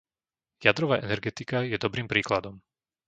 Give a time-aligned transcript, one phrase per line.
[0.65, 2.55] Jadrová energetika je dobrým príkladom.